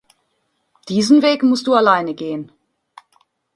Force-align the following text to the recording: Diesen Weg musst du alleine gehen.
Diesen 0.89 1.21
Weg 1.21 1.43
musst 1.43 1.67
du 1.67 1.75
alleine 1.75 2.15
gehen. 2.15 2.51